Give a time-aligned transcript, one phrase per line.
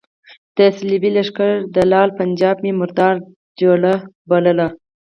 [0.57, 3.15] د صلیبي لښکر دلال پنجاب مې مردار
[3.59, 3.81] جړ
[4.29, 4.67] بللو.